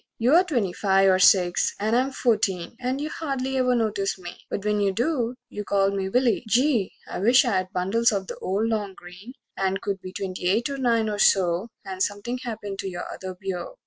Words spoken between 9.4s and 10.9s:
And could be twenty eight or